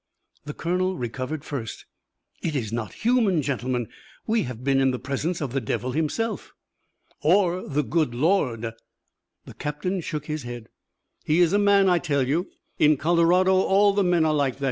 [0.45, 1.85] The colonel recovered first.
[2.41, 3.43] "It is not human.
[3.43, 3.87] Gentlemen,
[4.25, 6.53] we have been in the presence of the devil himself."
[7.21, 8.73] "Or the Good Lord."
[9.45, 10.69] The captain shook his head.
[11.23, 12.49] "He is a man, I tell you.
[12.79, 14.59] In Colorado all the men are like that.